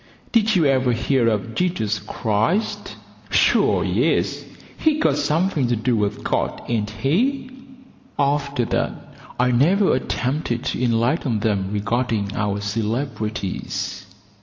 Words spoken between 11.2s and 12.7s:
them regarding our